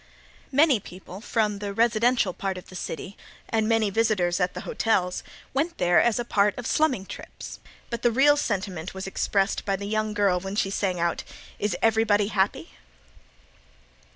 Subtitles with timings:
[0.51, 3.15] Many people from the residential part of the city,
[3.49, 5.21] and many visitors at the hotels,
[5.53, 7.59] went there as a part of slumming trips,
[7.91, 11.23] but the real sentiment was expressed by the young girl when she sang out
[11.59, 12.71] "Is everybody happy?"